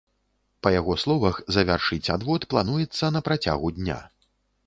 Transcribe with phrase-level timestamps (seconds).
[0.67, 3.99] Па яго словах, завяршыць адвод плануецца на працягу дня.